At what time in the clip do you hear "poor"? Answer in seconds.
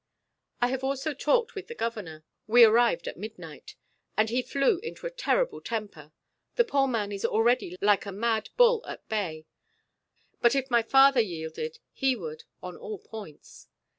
6.63-6.87